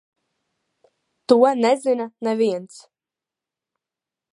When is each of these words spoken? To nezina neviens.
To 1.27 1.37
nezina 1.61 2.05
neviens. 2.25 2.75